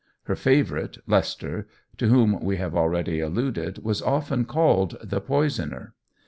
Her 0.23 0.35
favourite 0.35 0.97
Leicester, 1.07 1.67
to 1.97 2.07
whom 2.07 2.43
we 2.43 2.57
have 2.57 2.73
already 2.75 3.19
alluded, 3.19 3.83
was 3.83 4.01
often 4.01 4.45
called 4.45 4.97
"The 5.03 5.21
Poisoner." 5.21 5.93